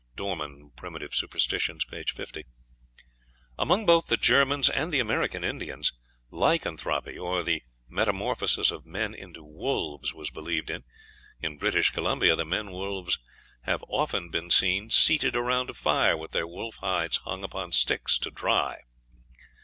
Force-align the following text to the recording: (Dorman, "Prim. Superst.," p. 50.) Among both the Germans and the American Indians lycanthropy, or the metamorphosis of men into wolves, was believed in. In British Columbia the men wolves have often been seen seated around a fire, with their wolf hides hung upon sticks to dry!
(Dorman, 0.15 0.71
"Prim. 0.75 0.95
Superst.," 0.95 1.87
p. 1.87 2.03
50.) 2.03 2.45
Among 3.59 3.85
both 3.85 4.07
the 4.07 4.17
Germans 4.17 4.67
and 4.67 4.91
the 4.91 4.99
American 4.99 5.43
Indians 5.43 5.93
lycanthropy, 6.31 7.19
or 7.19 7.43
the 7.43 7.61
metamorphosis 7.87 8.71
of 8.71 8.83
men 8.83 9.13
into 9.13 9.43
wolves, 9.43 10.11
was 10.11 10.31
believed 10.31 10.71
in. 10.71 10.83
In 11.39 11.59
British 11.59 11.91
Columbia 11.91 12.35
the 12.35 12.45
men 12.45 12.71
wolves 12.71 13.19
have 13.65 13.83
often 13.87 14.31
been 14.31 14.49
seen 14.49 14.89
seated 14.89 15.35
around 15.35 15.69
a 15.69 15.75
fire, 15.75 16.17
with 16.17 16.31
their 16.31 16.47
wolf 16.47 16.77
hides 16.77 17.17
hung 17.17 17.43
upon 17.43 17.71
sticks 17.71 18.17
to 18.17 18.31
dry! 18.31 18.79